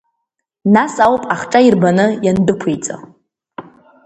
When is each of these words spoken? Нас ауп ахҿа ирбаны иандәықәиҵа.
Нас 0.73 0.93
ауп 1.05 1.23
ахҿа 1.33 1.59
ирбаны 1.67 2.05
иандәықәиҵа. 2.25 2.95